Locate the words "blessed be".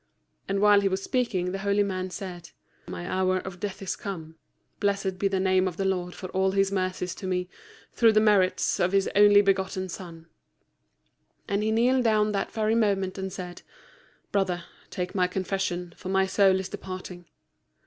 4.79-5.27